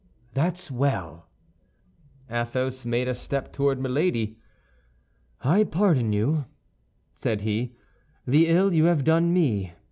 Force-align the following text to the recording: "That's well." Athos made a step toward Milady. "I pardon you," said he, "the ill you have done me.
"That's 0.33 0.71
well." 0.71 1.27
Athos 2.27 2.87
made 2.87 3.07
a 3.07 3.13
step 3.13 3.53
toward 3.53 3.79
Milady. 3.79 4.39
"I 5.43 5.63
pardon 5.63 6.11
you," 6.11 6.45
said 7.13 7.41
he, 7.41 7.75
"the 8.25 8.47
ill 8.47 8.73
you 8.73 8.85
have 8.85 9.03
done 9.03 9.31
me. 9.31 9.73